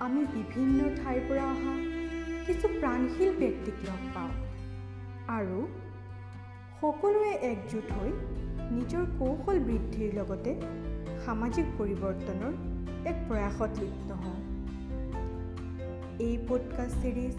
[0.00, 1.74] আমি বিভিন্ন ঠাইৰ পৰা অহা
[2.46, 4.30] কিছু প্ৰাণশীল ব্যক্তিক লগ পাওঁ।
[5.28, 5.68] আৰু
[6.80, 8.10] সকলোৱে একজোট হৈ
[8.72, 10.54] নিজৰ কৌশল বৃদ্ধিৰ লগতে
[11.24, 12.52] সামাজিক পৰিৱৰ্তনৰ
[13.06, 14.40] এক প্ৰয়াসত লিপ্ত হওঁ।
[16.18, 17.34] এই পডকাষ্ট ছিৰিজ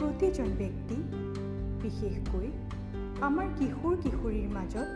[0.00, 0.96] প্ৰতিজন ব্যক্তি
[1.82, 2.48] বিশেষকৈ
[3.20, 4.88] আমাৰ কিশোৰ কিশোৰীৰ মাজত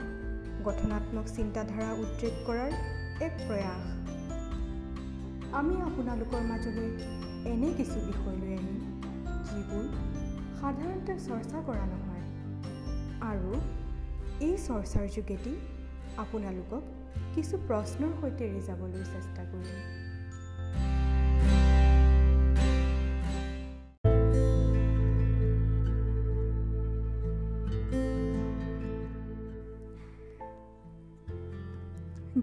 [0.64, 2.70] গঠনাত্মক চিন্তাধাৰা উদ্ৰেক কৰাৰ
[3.22, 4.01] এক প্ৰয়াস।
[5.58, 6.88] আমি আপোনালোকৰ মাজলৈ
[7.50, 8.78] এনে কিছু বিষয় লৈ আহিম
[9.48, 9.84] যিবোৰ
[10.60, 12.24] সাধাৰণতে চৰ্চা কৰা নহয়
[13.30, 13.52] আৰু
[14.46, 15.52] এই চৰ্চাৰ যোগেদি
[16.24, 16.82] আপোনালোকক
[17.34, 19.78] কিছু প্ৰশ্নৰ সৈতে ৰিজাবলৈ চেষ্টা কৰিম।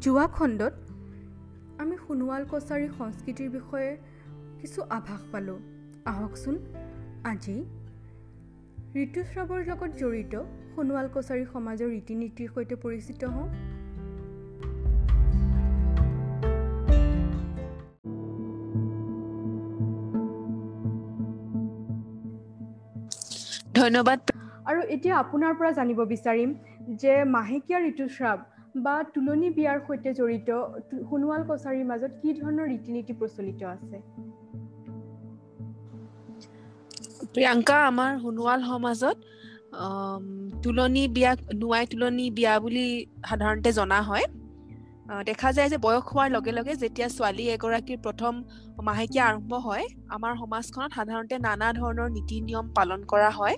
[0.04, 0.89] যোৱা খণ্ডত
[2.10, 3.90] সোণোৱাল কছাৰী সংস্কৃতিৰ বিষয়ে
[4.62, 5.58] কিছু আভাস পালোঁ।
[6.12, 6.56] আহকচোন।
[7.24, 7.56] আজি
[8.96, 10.34] ঋতুস্ৰাৱৰ লগত জড়িত
[10.76, 13.48] সোণোৱাল কছাৰী সমাজৰ ৰীতি নীতিৰ সৈতে পৰিচিত হওঁ।
[23.82, 24.20] ধন্যবাদ।
[24.70, 26.50] আৰু এতিয়া আপোনাৰ পৰা জানিব বিচাৰিম
[27.02, 28.38] যে মাহেকীয়া ঋতুস্ৰাৱ
[28.76, 30.50] বা তুলনি বিয়াৰ সৈতে জড়িত
[31.10, 33.98] সোণোৱাল কছাৰীৰ মাজত কি ধৰণৰ ৰীতি নীতি প্ৰচলিত আছে?
[37.34, 39.18] প্ৰিয়ংকা আমাৰ সোণোৱাল সমাজত
[40.64, 42.86] তুলনি বিয়া নোৱাই তুলনি বিয়া বুলি
[43.30, 44.26] সাধাৰণতে জনা হয়।
[45.26, 48.34] দেখা যায় যে বয়স হোৱাৰ লগে লগে যেতিয়া ছোৱালী এগৰাকীৰ প্ৰথম
[48.88, 53.56] মাহেকীয়া আৰম্ভ হয় আমাৰ সমাজখনত সাধাৰণতে নানা ধৰণৰ নীতি নিয়ম পালন কৰা হয়।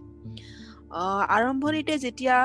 [1.38, 2.36] আৰম্ভণিতে যেতিয়া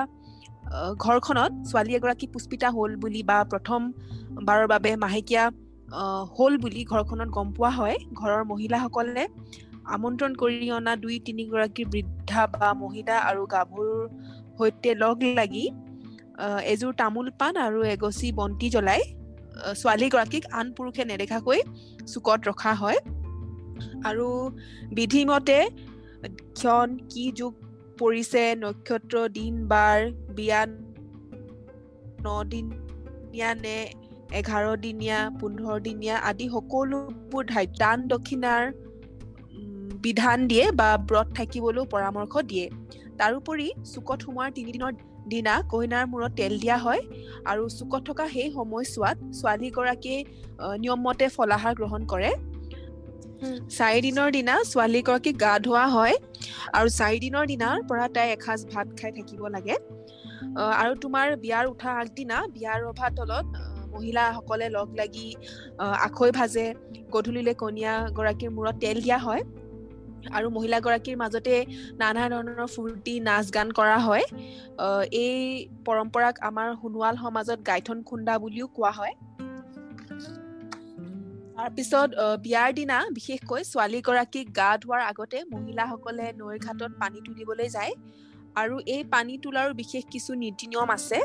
[1.04, 3.80] ঘৰখনত ছোৱালী এগৰাকী পুষ্পিতা হ'ল বুলি বা প্ৰথম
[4.46, 5.44] বাৰৰ বাবে মাহেকীয়া
[6.36, 9.24] হ'ল বুলি ঘৰখনত গম পোৱা হয়। ঘৰৰ মহিলাসকলে
[9.94, 14.00] আমন্ত্ৰণ কৰি অনা দুই তিনিগৰাকী বৃদ্ধা বা মহিলা আৰু গাভৰুৰ
[14.58, 15.64] সৈতে লগ লাগি
[16.72, 19.02] এযোৰ তামোল পাণ আৰু এগচি বন্তি জ্বলাই
[19.80, 21.60] ছোৱালীগৰাকীক আন পুৰুষে নেদেখাকৈ
[22.12, 22.98] চুকত ৰখা হয়।
[24.08, 24.26] আৰু
[24.96, 25.58] বিধিমতে
[26.58, 27.52] ক্ষণ কি যুগ
[28.00, 29.98] পৰিছে নক্ষত্ৰ দিন বাৰ
[30.36, 30.60] বিয়া
[32.24, 33.76] ন দিনীয়া নে
[34.38, 37.44] এঘাৰ দিনীয়া পোন্ধৰ দিনীয়া আদি সকলোবোৰ
[37.82, 38.62] দান দক্ষিণাৰ
[40.04, 42.66] বিধান দিয়ে বা ব্ৰত থাকিবলৈও পৰামৰ্শ দিয়ে।
[43.20, 44.92] তাৰোপৰি চুকত সোমোৱাৰ তিনিদিনৰ
[45.32, 47.00] দিনা কইনাৰ মূৰত তেল দিয়া হয়
[47.50, 50.18] আৰু চুকত থকা সেই সময়ছোৱাত ছোৱালীগৰাকীয়ে
[50.82, 52.30] নিয়মমতে ফলাহাৰ গ্ৰহণ কৰে।
[53.78, 56.14] চাৰিদিনৰ দিনা ছোৱালীগৰাকীক গা ধোৱা হয়
[56.76, 59.76] আৰু চাৰিদিনৰ দিনাৰ পৰা তাই এসাঁজ ভাত খাই থাকিব লাগে।
[60.82, 63.46] আৰু তোমাৰ বিয়াৰ উঠা আগদিনা বিয়াৰ ৰভা তলত
[63.94, 65.28] মহিলাসকলে লগ লাগি
[66.06, 66.66] আখৈ ভাজে
[67.14, 69.42] গধূলিলে কণীয়া গৰাকীৰ মূৰত তেল দিয়া হয়
[70.36, 71.54] আৰু মহিলাগৰাকীৰ মাজতে
[72.02, 74.24] নানা ধৰণৰ ফূৰ্তি নাচ গান কৰা হয়।
[75.24, 75.36] এই
[75.86, 79.14] পৰম্পৰাক আমাৰ সোণোৱাল সমাজত গাইথন খুন্দা বুলিও কোৱা হয়।
[81.56, 82.08] তাৰপিছত
[82.44, 87.92] বিয়াৰ দিনা বিশেষকৈ ছোৱালীগৰাকীক গা ধোৱাৰ আগতে মহিলাসকলে নৈৰ ঘাটত পানী তুলিবলৈ যায়
[88.62, 91.18] আৰু এই পানী তোলাৰো বিশেষ কিছু নীতি নিয়ম আছে।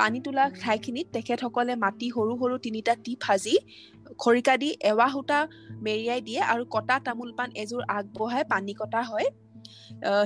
[0.00, 3.54] পানী তোলা ঠাইখিনিত তেখেতসকলে মাটি সৰু সৰু তিনিটা টিপ সাজি
[4.22, 5.38] খৰিকা দি এৱা সূতা
[5.84, 9.28] মেৰিয়াই দিয়ে আৰু কটা তামোল পাণ এযোৰ আগবঢ়াই পানী কটা হয়।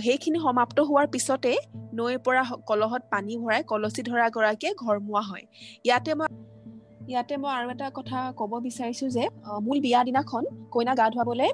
[0.05, 1.53] সেইখিনি সমাপ্ত হোৱাৰ পিছতে
[1.99, 5.45] নৈৰ পৰা কলহত পানী ভৰাই কলচী ধৰা গৰাকীয়ে ঘৰমুৱা হয়।
[5.87, 6.29] ইয়াতে মই
[7.13, 9.25] ইয়াতে মই আৰু এটা কথা ক'ব বিচাৰিছো যে
[9.65, 10.43] মূল বিয়া দিনাখন
[10.75, 11.51] কইনা গা ধুৱাবলৈ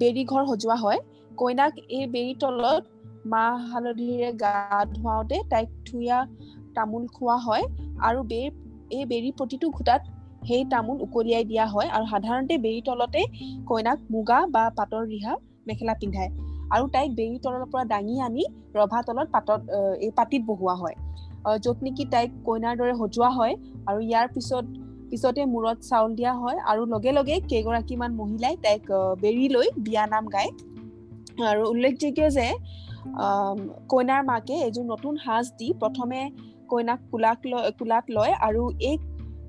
[0.00, 0.98] বেৰী ঘৰ সজোৱা হয়।
[1.40, 2.82] কইনাক এই বেৰীৰ তলত
[3.32, 4.54] মাহ হালধিৰে গা
[4.94, 6.18] ধুৱাওঁতে তাইক থুৰীয়া
[6.76, 7.64] তামোল খোৱা হয়
[8.08, 8.50] আৰু বেৰ
[8.96, 10.02] এই বেৰী প্ৰতিটো ঘোটাত
[10.48, 13.22] সেই তামোল উকলিয়াই দিয়া হয় আৰু সাধাৰণতে বেৰী তলতে
[13.68, 15.32] কইনাক মুগা বা পাতৰ ৰিহা
[15.66, 16.30] মেখেলা পিন্ধায়।
[16.74, 18.44] আৰু তাইক বেৰী তলৰ পৰা দাঙি আনি
[18.76, 19.60] ৰভা তলত পাতত
[20.04, 20.96] এই পাতিত বহোৱা হয়।
[21.64, 23.54] য'ত নেকি তাইক কইনাৰ দৰে সজোৱা হয়
[23.88, 24.64] আৰু ইয়াৰ পিছত
[25.10, 28.88] পিছতে মূৰত চাউল দিয়া হয় আৰু লগে লগে কেইগৰাকীমান মহিলাই তাইক
[29.22, 30.50] বেৰি লৈ বিয়া নাম গায়।
[31.50, 32.48] আৰু উল্লেখযোগ্য যে
[33.92, 36.20] কইনাৰ মাকে এযোৰ নতুন সাজ দি প্ৰথমে
[36.70, 38.96] কইনাক কোলাক লয় কোলাত লয় আৰু এই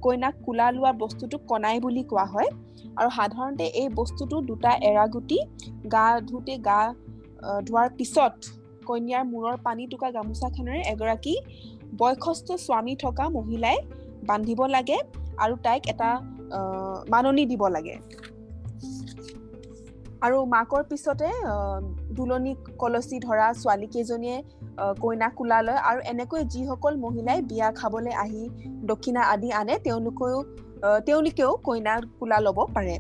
[0.06, 2.50] কইনাক কোলা লোৱা বস্তুটোক কণাই বুলি কোৱা হয়।
[3.00, 5.38] আৰু সাধাৰণতে এই বস্তুটো দুটা এৰাগুটি
[5.94, 6.80] গা ধুতে গা
[7.68, 8.34] ধোৱাৰ পিছত
[8.88, 11.34] কন্যাৰ মূৰৰ পানী টোকা গামোচাখনেৰে এগৰাকী
[12.00, 13.78] বয়সস্থ স্বামী থকা মহিলাই
[14.30, 14.98] বান্ধিব লাগে
[15.44, 16.10] আৰু তাইক এটা
[17.14, 17.96] মাননি দিব লাগে।
[20.26, 21.28] আৰু মাকৰ পিছতে
[22.18, 22.52] দুলনি
[22.82, 24.38] কলচী ধৰা ছোৱালী কেইজনীয়ে
[25.04, 28.44] কইনা কোলা লয় আৰু এনেকৈ যিসকল মহিলাই বিয়া খাবলৈ আহি
[28.90, 30.38] দক্ষিণা আদি আনে তেওঁলোকেও
[31.08, 32.96] তেওঁলোকেও কইনা কোলা ল'ব পাৰে।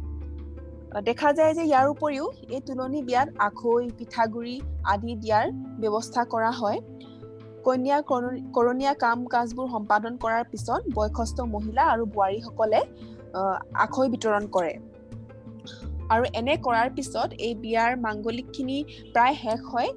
[1.07, 4.55] দেখা যায় যে ইয়াৰ উপৰিও এই তুলনি বিয়াত আখৈ পিঠাগুৰি
[4.94, 5.45] আদি দিয়াৰ
[5.81, 6.77] ব্যৱস্থা কৰা হয়।
[7.67, 7.97] কন্যা
[8.55, 12.79] কৰণীয়া কাম কাজবোৰ সম্পাদন কৰাৰ পিছত বয়সস্থ মহিলা আৰু বোৱাৰীসকলে
[13.85, 14.73] আখৈ বিতৰণ কৰে।
[16.13, 18.77] আৰু এনে কৰাৰ পিছত এই বিয়াৰ মাংগলিকখিনি
[19.13, 19.89] প্ৰায় শেষ হয়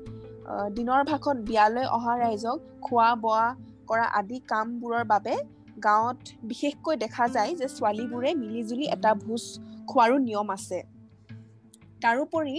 [0.77, 3.47] দিনৰ ভাগত বিয়ালৈ অহা ৰাইজক খোৱা বোৱা
[3.89, 5.35] কৰা আদি কামবোৰৰ বাবে
[5.87, 6.21] গাঁৱত
[6.51, 9.45] বিশেষকৈ দেখা যায় যে ছোৱালীবোৰে মিলি জুলি এটা ভোজ
[9.91, 10.79] খোৱাৰো নিয়ম আছে।
[12.03, 12.57] তাৰোপৰি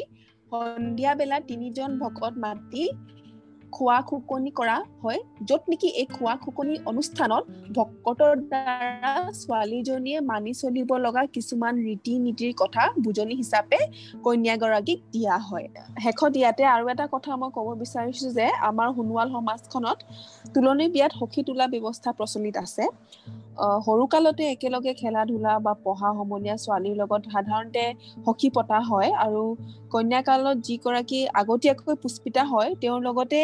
[0.51, 2.83] সন্ধিয়া বেলা তিনিজন ভকত মাতি
[3.75, 7.43] খোৱা খুকনি কৰা হয় য'ত নেকি এই খোৱা খুকনি অনুষ্ঠানত
[7.77, 13.79] ভকতৰ দ্বাৰা ছোৱালীজনীয়ে মানি চলিব লগা কিছুমান ৰীতি নীতিৰ কথা বুজনি হিচাপে
[14.25, 15.67] কন্যাগৰাকীক দিয়া হয়।
[16.03, 19.97] শেষত ইয়াতে আৰু এটা কথা মই ক'ব বিচাৰিছো যে আমাৰ সোণোৱাল সমাজখনত
[20.53, 22.83] তুলনি বিয়াত সখী তোলা ব্যৱস্থা প্ৰচলিত আছে।
[23.85, 27.83] সৰুকালতে একেলগে খেলা ধূলা বা পঢ়া সমনীয়া ছোৱালীৰ লগত সাধাৰণতে
[28.25, 29.43] সখী পতা হয় আৰু
[29.93, 33.39] কন্যাকালত যিগৰাকী আগতীয়াকৈ পুষ্পিতা হয় তেওঁৰ লগতে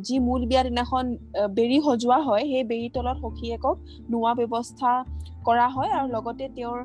[0.00, 1.04] যি মূল বিয়া দিনাখন
[1.54, 3.76] বেৰি সজোৱা হয় সেই বেৰি তলত সখীয়েকক
[4.10, 4.92] নোৱা ব্যৱস্থা
[5.44, 6.78] কৰা হয় আৰু লগতে তেওঁৰ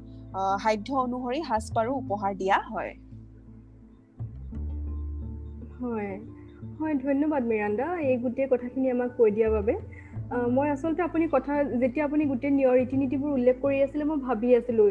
[0.63, 2.91] সাধ্য অনুসৰি সাজপাৰো উপহাৰ দিয়া হয়।
[5.81, 6.11] হয়।
[6.79, 9.73] হয় ধন্যবাদ মিৰাণ্ডা। এই গোটেই কথাখিনি আমাক কৈ দিয়াৰ বাবে।
[10.51, 14.49] মই আচলতে আপুনি কথা যেতিয়া আপুনি গোটেই নিয়ৰ ৰীতি নীতিবোৰ উল্লেখ কৰি আছিলে মই ভাবি
[14.55, 14.89] আছিলোঁ।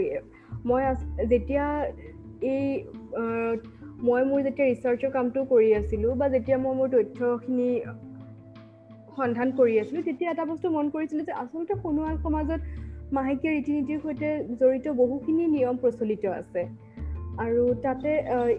[0.67, 0.83] মই
[1.29, 1.65] যেতিয়া
[2.53, 2.67] এই
[4.02, 7.69] মই মোৰ যেতিয়া ৰিচাৰ্চৰ কামটো কৰি আছিলোঁ বা যেতিয়া মই মোৰ তথ্যখিনি
[9.17, 12.61] সন্ধান কৰি আছিলোঁ তেতিয়া এটা বস্তু মন কৰিছিলোঁ যে আচলতে সোণোৱাল সমাজত
[13.12, 14.29] মাহেকীয়া ৰীতি নীতিৰ সৈতে
[14.61, 16.62] জড়িত বহুখিনি নিয়ম প্ৰচলিত আছে।
[17.38, 18.11] আৰু তাতে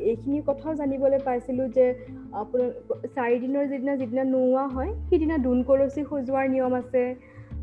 [0.03, 1.85] এইখিনি কথাও জানিবলৈ পাইছিলোঁ যে
[2.33, 2.69] আপোনাৰ
[3.15, 7.03] চাৰিদিনৰ যিদিনা যিদিনা নোওৱা হয় সিদিনা দোণ কলচী সজোৱাৰ নিয়ম আছে।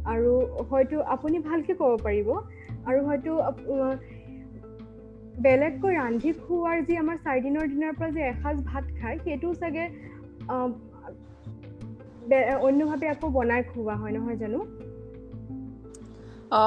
[0.05, 0.33] আৰু
[0.71, 2.29] হয়তো আপুনি ভালকৈ ক'ব পাৰিব।
[2.87, 3.33] আৰু হয়তো
[5.39, 9.85] বেলেগকৈ ৰান্ধি খুওৱাৰ যি আমাৰ চাৰিদিনৰ দিনাৰ পৰা যে এসাঁজ ভাত খায় সেইটো চাগে
[12.63, 14.61] অন্যভাৱে আকৌ বনাই খুওৱা হয় নহয় জানো?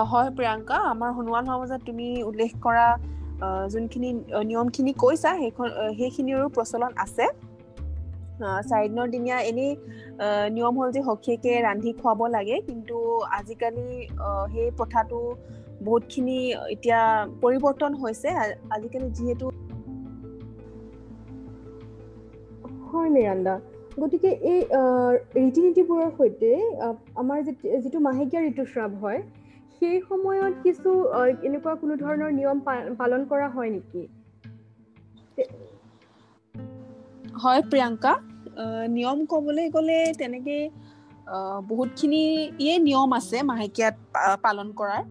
[0.10, 2.88] হয় প্ৰিয়ংকা আমাৰ সোণোৱাল সমাজত তুমি উল্লেখ কৰা
[3.70, 4.10] যোনখিনি
[4.44, 5.68] নিয়মখিনি কৈছা সেইখন
[5.98, 7.26] সেইখিনিৰো প্ৰচলন আছে।
[8.66, 9.72] চাৰিদিনৰ দিনীয়া এনেই
[10.56, 12.98] নিয়ম হ'ল যে সখীয়েকে ৰান্ধি খুৱাব লাগে কিন্তু
[13.40, 13.88] আজিকালি
[14.54, 15.20] সেই প্ৰথাটো
[15.86, 16.38] বহুতখিনি
[16.74, 17.02] এতিয়া
[17.44, 18.30] পৰিৱৰ্তন হৈছে
[18.76, 19.46] আজিকালি যিহেতু
[22.90, 23.56] হয় মিৰাণ্ডা।
[24.02, 24.60] গতিকে এই
[25.36, 26.50] ৰীতি নীতিবোৰৰ সৈতে
[27.22, 27.40] আমাৰ
[27.84, 29.20] যিটো মাহেকীয়া ঋতুস্ৰাৱ হয়
[29.78, 30.90] সেই সময়ত কিছু
[31.48, 32.58] এনেকুৱা কোনো ধৰণৰ নিয়ম
[33.02, 34.04] পালন কৰা হয় নেকি?
[37.42, 38.14] হয় প্ৰিয়ংকা।
[38.96, 40.58] নিয়ম ক'বলৈ গ'লে তেনেকে
[41.70, 42.24] বহুতখিনি
[42.64, 43.96] ইয়ে নিয়ম আছে মাহেকীয়াত
[44.46, 45.04] পালন কৰাৰ।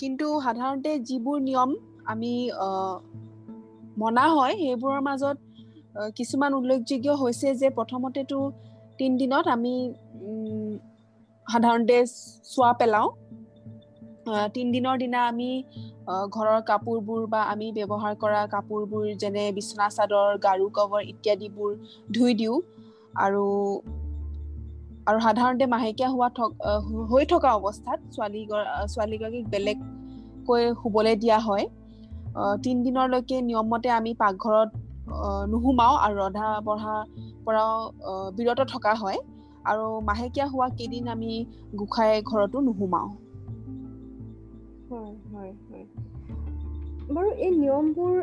[0.00, 1.70] কিন্তু সাধাৰণতে যিবোৰ নিয়ম
[2.12, 2.32] আমি
[4.02, 5.36] মনা হয় সেইবোৰৰ মাজত
[6.18, 8.38] কিছুমান উল্লেখযোগ্য হৈছে যে প্ৰথমতেতো
[8.98, 9.74] তিনিদিনত আমি
[11.46, 11.96] সাধাৰণতে
[12.52, 13.08] চোৱা পেলাওঁ।
[14.54, 15.50] তিনিদিনৰ দিনা আমি
[16.34, 21.70] ঘৰৰ কাপোৰবোৰ বা আমি ব্যৱহাৰ কৰা কাপোৰবোৰ যেনে বিচনা চাদৰ গাৰু কভাৰ ইত্যাদিবোৰ
[22.14, 22.56] ধুই দিওঁ।
[23.24, 23.44] আৰু
[25.08, 26.28] আৰু সাধাৰণতে মাহেকীয়া হোৱা
[27.10, 28.40] হৈ থকা অৱস্থাত ছোৱালী
[28.92, 31.64] ছোৱালীগৰাকীক বেলেগকৈ শুবলৈ দিয়া হয়।
[32.64, 34.70] তিনিদিনলৈকে নিয়মমতে আমি পাকঘৰত
[35.52, 37.00] নুসুমাওঁ আৰু ৰন্ধা বঢ়াৰ
[37.44, 37.74] পৰাও
[38.36, 39.18] বিৰত থকা হয়।
[39.70, 41.30] আৰু মাহেকীয়া হোৱা কেইদিন আমি
[41.80, 43.10] গোসাঁই ঘৰতো নুসুমাওঁ।
[47.14, 48.14] বাৰু এই নিয়মবোৰ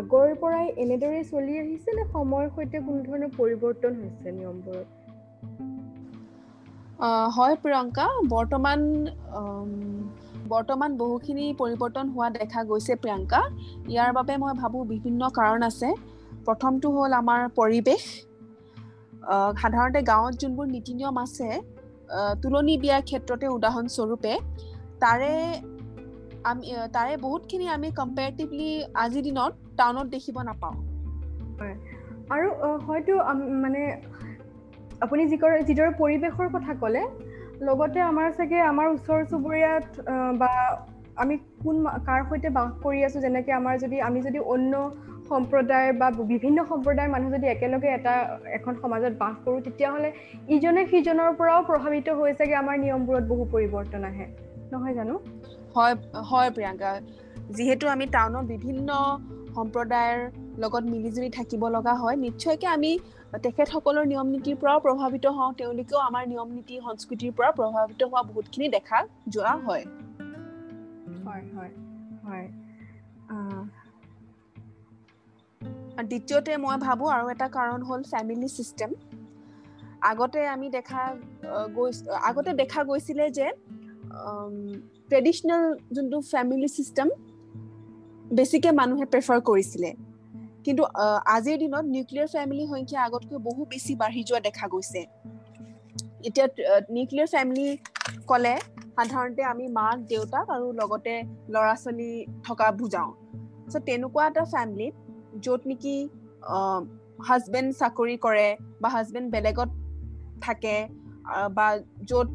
[0.00, 4.86] আগৰ পৰাই এনেদৰে চলি আহিছে নে সময়ৰ সৈতে কোনো ধৰণৰ পৰিৱৰ্তন হৈছে নিয়মবোৰত?
[7.36, 8.80] হয় প্ৰিয়ংকা। বৰ্তমান
[10.48, 13.40] বৰ্তমান বহুখিনি পৰিৱৰ্তন হোৱা দেখা গৈছে প্ৰিয়ংকা।
[13.88, 15.88] ইয়াৰ বাবে মই ভাবোঁ বিভিন্ন কাৰণ আছে।
[16.46, 18.04] প্ৰথমটো হ'ল আমাৰ পৰিৱেশ।
[19.60, 21.48] সাধাৰণতে গাঁৱত যোনবোৰ নীতি নিয়ম আছে
[22.42, 24.32] তুলনি বিয়াৰ ক্ষেত্ৰতে উদাহৰণস্বৰূপে
[25.00, 25.32] তাৰে
[26.44, 30.76] আমি তাৰে বহুতখিনি আমি কম্পেৰেটিভলি আজিৰ দিনত টাউনত দেখিব নাপাওঁ।
[31.60, 31.76] হয়।
[32.30, 32.48] আৰু
[32.86, 33.14] হয়তো
[33.62, 33.82] মানে
[35.04, 37.02] আপুনি যিদৰে পৰিৱেশৰ কথা ক'লে
[37.60, 39.84] লগতে আমাৰ চাগে আমাৰ ওচৰ চুবুৰীয়াত
[40.38, 40.52] বা
[41.16, 41.34] আমি
[41.64, 44.72] কোন কাৰ সৈতে বাস কৰি আছো যেনেকে আমাৰ যদি আমি যদি অন্য
[45.28, 48.14] সম্প্ৰদায় বা বিভিন্ন সম্প্ৰদায়ৰ মানুহ যদি একেলগে এটা
[48.58, 50.10] এখন সমাজত বাস কৰোঁ তেতিয়াহ'লে
[50.48, 54.26] ইজনে সিজনৰ পৰাও প্ৰভাৱিত হৈ চাগে আমাৰ নিয়মবোৰত বহু পৰিৱৰ্তন আহে।
[54.72, 55.14] নহয় জানো?
[55.76, 55.94] হয়
[56.30, 56.90] হয় প্ৰিয়ংকা।
[57.48, 58.88] যিহেতু আমি টাউনত বিভিন্ন
[59.56, 60.18] সম্প্ৰদায়ৰ
[60.62, 62.92] লগত মিলিজুলি থাকিব লগা হয়। নিশ্চয়কৈ আমি
[63.44, 68.66] তেখেতসকলৰ নিয়ম নীতিৰ পৰাও প্ৰভাৱিত হওঁ তেওঁলোকেও আমাৰ নিয়ম নীতি সংস্কৃতিৰ পৰা প্ৰভাৱিত হোৱা বহুতখিনি
[68.76, 68.98] দেখা
[69.34, 69.84] যোৱা হয়।
[76.10, 78.90] দ্বিতীয়তে মই ভাবোঁ আৰু এটা কাৰণ হ'ল ফেমিলি ছিষ্টেম
[80.10, 81.02] আগতে আমি দেখা
[81.76, 81.90] গৈ
[82.30, 83.46] আগতে দেখা গৈছিলে যে
[85.10, 85.62] ট্ৰেডিশ্যনেল
[85.94, 87.08] যোনটো ফেমিলি ছিষ্টেম
[88.38, 89.90] বেছিকৈ মানুহে প্ৰেফাৰ কৰিছিলে।
[90.64, 90.82] কিন্তু
[91.36, 95.02] আজিৰ দিনত নিউক্লিয়াৰ ফেমিলিৰ সংখ্যা আগতকৈ বহু বেছি বাঢ়ি যোৱা দেখা গৈছে।
[96.28, 96.46] এতিয়া
[96.96, 97.68] নিউক্লিয়াৰ ফেমিলি
[98.30, 98.54] ক'লে
[98.96, 101.14] সাধাৰণতে আমি মাক দেউতাক আৰু লগতে
[101.52, 102.10] ল'ৰা ছোৱালী
[102.46, 103.10] থকা বুজাওঁ।
[103.70, 104.94] চ' তেনেকুৱা এটা ফেমিলিত
[105.44, 105.96] য'ত নেকি
[107.28, 108.48] হাজবেণ্ড চাকৰি কৰে
[108.82, 109.70] বা হাজবেণ্ড বেলেগত
[110.44, 110.76] থাকে
[111.56, 111.66] বা
[112.10, 112.30] য'ত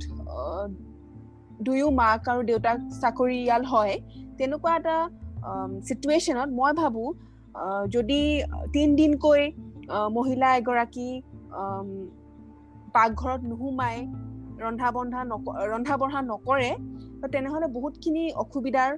[1.66, 3.96] দুয়ো মাক আৰু দেউতাক চাকৰিয়াল হয়
[4.38, 4.98] তেনেকুৱা এটা
[5.88, 7.10] চিটুৱেশ্যনত মই ভাবোঁ
[7.96, 8.22] যদি
[8.74, 9.42] তিনিদিনকৈ
[10.18, 11.10] মহিলা এগৰাকী
[12.96, 13.98] পাকঘৰত নোসোমাই
[14.64, 15.44] ৰন্ধা বন্ধা নক
[15.74, 16.72] ৰন্ধা বঢ়া নকৰে
[17.34, 18.92] তেনেহ'লে বহুতখিনি অসুবিধাৰ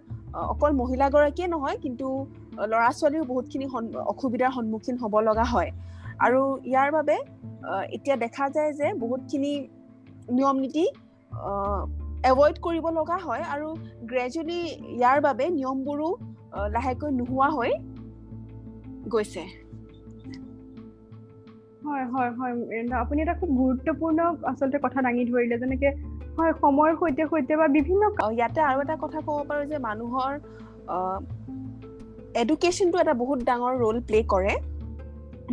[0.53, 2.07] অকল মহিলাগৰাকীয়ে নহয় কিন্তু
[2.71, 3.65] ল'ৰা ছোৱালীও বহুতখিনি
[4.13, 5.71] অসুবিধাৰ সন্মুখীন হ'ব লগা হয়।
[6.25, 7.15] আৰু ইয়াৰ বাবে
[7.95, 9.53] এতিয়া দেখা যায় যে বহুতখিনি
[10.37, 10.85] নিয়ম নীতি
[12.29, 13.67] এভইড কৰিব লগা হয় আৰু
[14.09, 14.59] গ্ৰেজুৱেলি
[14.97, 16.09] ইয়াৰ বাবে নিয়মবোৰো
[16.75, 17.71] লাহেকৈ নোহোৱা হৈ
[19.09, 19.43] গৈছে।
[21.85, 22.53] হয় হয় হয়
[23.03, 25.89] আপুনি এটা খুব গুৰুত্বপূৰ্ণ আচলতে কথা দাঙি ধৰিলে যেনেকে
[26.37, 28.03] হয় সময়ৰ সৈতে সৈতে বা বিভিন্ন
[28.37, 30.31] ইয়াতে আৰু এটা কথা ক'ব পাৰো যে মানুহৰ
[32.41, 34.53] এডুকেশ্যনটো এটা বহুত ডাঙৰ ৰোল প্লে কৰে।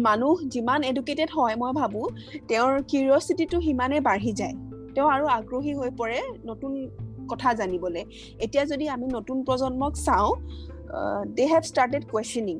[0.06, 2.06] মানুহ যিমান এডুকেটেড হয় মই ভাবোঁ
[2.48, 4.54] তেওঁৰ কিউৰিয়চিটিটো সিমানেই বাঢ়ি যায়।
[4.99, 6.19] তেওঁ আৰু আগ্ৰহী হৈ পৰে
[6.50, 6.73] নতুন
[7.31, 8.02] কথা জানিবলৈ।
[8.45, 10.31] এতিয়া যদি আমি নতুন প্ৰজন্মক চাওঁ
[11.37, 12.57] দে হেভ ষ্টাৰ্টেড কুৱেশ্যনিং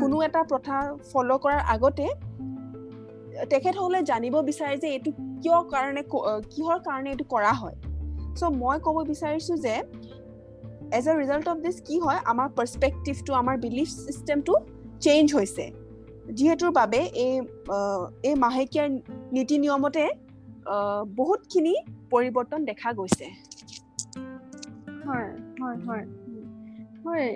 [0.00, 0.76] কোনো এটা প্ৰথা
[1.10, 2.06] ফ'ল' কৰাৰ আগতে
[3.50, 5.10] তেখেতসকলে জানিব বিচাৰে যে এইটো
[5.42, 6.02] কিয় কাৰণে
[6.52, 7.76] কিহৰ কাৰণে এইটো কৰা হয়।
[8.38, 9.74] চ' মই ক'ব বিচাৰিছোঁ যে
[10.98, 14.54] as a result of this কি হয় আমাৰ পাৰ্চপেক্টিভটো আমাৰ বিলিফ চিষ্টেমটো
[15.04, 15.64] চেঞ্জ হৈছে।
[16.38, 17.34] যিহেতুৰ বাবে এই
[18.28, 18.88] এই মাহেকীয়াৰ
[19.36, 20.04] নীতি নিয়মতে
[21.14, 21.74] বহুতখিনি
[22.10, 23.30] পৰিৱৰ্তন দেখা গৈছে।
[25.02, 26.04] হয় হয় হয়।
[27.04, 27.26] হয়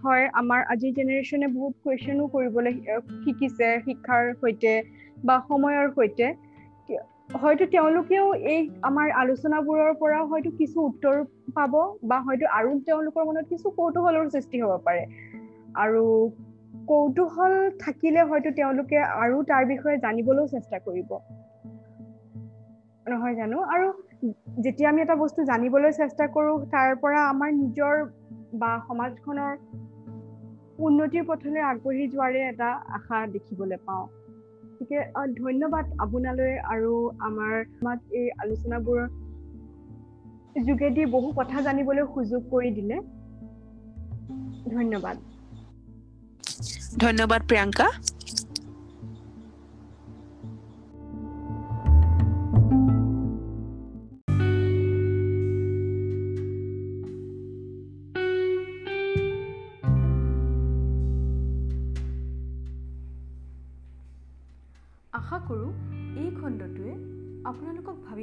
[0.00, 2.74] হয় আমাৰ আজিৰ জেনেৰেশ্যনে বহুত কুৱেশ্যনো কৰিবলৈ
[3.18, 4.72] শিকিছে শিক্ষাৰ সৈতে
[5.24, 6.26] বা সময়ৰ সৈতে।
[7.36, 11.16] হয়তো তেওঁলোকেও এই আমাৰ আলোচনাবোৰৰ পৰা হয়তো কিছু উত্তৰ
[11.54, 15.04] পাব বা হয়তো আৰু তেওঁলোকৰ মনত কিছু কৌতূহলৰ সৃষ্টি হ'ব পাৰে।
[15.80, 16.04] আৰু
[16.88, 21.20] কৌতূহল থাকিলে হয়তো তেওঁলোকে আৰু তাৰ বিষয়ে জানিবলৈও চেষ্টা কৰিব।
[23.08, 23.58] নহয় জানো?
[23.62, 23.86] আৰু
[24.62, 27.94] যেতিয়া আমি এটা বস্তু জানিবলৈ চেষ্টা কৰোঁ তাৰ পৰা আমাৰ নিজৰ
[28.54, 29.56] বা সমাজখনৰ
[30.78, 34.98] উন্নতিৰ পথলৈ আগবাঢ়ি যোৱাৰে এটা আশা দেখিবলৈ পাওঁ। গতিকে
[35.36, 39.08] ধন্যবাদ আপোনালৈ আৰু আমাৰ আমাক এই আলোচনাবোৰৰ
[40.66, 43.00] যোগেদি বহু কথা জানিবলৈ সুযোগ কৰি দিলে।
[44.70, 45.16] ধন্যবাদ।
[46.98, 47.86] ধন্যবাদ প্ৰিয়ংকা।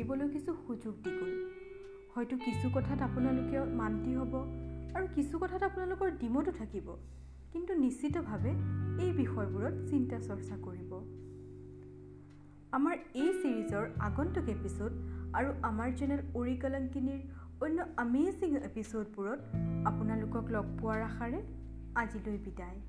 [0.08, 1.32] ভাবিবলৈ কিছু সুযোগ দি গ'ল।
[2.16, 4.34] হয়তো কিছু কথাত আপোনালোকে মান্তি হ'ব
[4.96, 6.88] আৰু কিছু কথাত আপোনালোকৰ ডিমতো থাকিব।
[7.54, 8.52] কিন্তু নিশ্চিতভাৱে
[9.04, 10.92] এই বিষয়বোৰত চিন্তা চৰ্চা কৰিব।
[12.72, 14.92] আমাৰ এই ছিৰিজৰ আগন্তুক এপিছ'ড
[15.38, 17.22] আৰু আমাৰ চেনেল উৰি কলংকিনীৰ
[17.62, 19.40] অন্য আমেজিং এপিছ'ডবোৰত
[19.90, 21.40] আপোনালোকক লগ পোৱাৰ আশাৰে
[21.96, 22.80] আজিলৈ বিদায়।